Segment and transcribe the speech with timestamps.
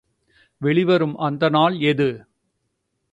[0.61, 2.09] வெளி வரும் அந்த நாள் எது?